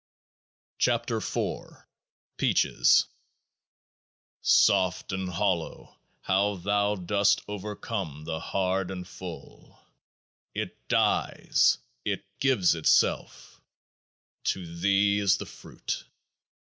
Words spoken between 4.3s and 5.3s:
Soft and